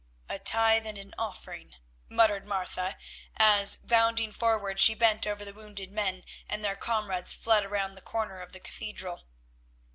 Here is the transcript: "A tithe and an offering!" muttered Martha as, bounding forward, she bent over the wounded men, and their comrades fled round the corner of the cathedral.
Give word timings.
"A 0.29 0.39
tithe 0.39 0.87
and 0.87 0.97
an 0.97 1.13
offering!" 1.19 1.75
muttered 2.09 2.43
Martha 2.47 2.97
as, 3.37 3.75
bounding 3.77 4.31
forward, 4.31 4.79
she 4.79 4.95
bent 4.95 5.27
over 5.27 5.45
the 5.45 5.53
wounded 5.53 5.91
men, 5.91 6.23
and 6.49 6.65
their 6.65 6.75
comrades 6.75 7.35
fled 7.35 7.69
round 7.69 7.95
the 7.95 8.01
corner 8.01 8.41
of 8.41 8.51
the 8.51 8.59
cathedral. 8.59 9.25